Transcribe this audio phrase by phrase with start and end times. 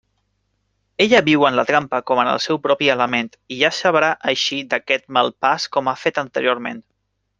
[1.03, 4.63] Ella viu en la trampa com en el seu propi element, i ja sabrà eixir
[4.73, 6.83] d'aquest mal pas com ha fet anteriorment.